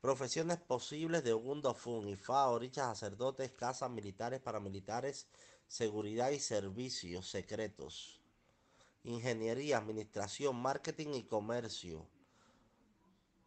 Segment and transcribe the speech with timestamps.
[0.00, 5.26] Profesiones posibles de Ogundo Fun, IFA, orichas, sacerdotes, casas militares, paramilitares,
[5.66, 8.20] seguridad y servicios secretos.
[9.04, 12.06] Ingeniería, administración, marketing y comercio